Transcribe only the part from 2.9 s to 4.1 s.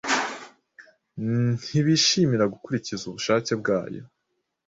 ubushake bwayo.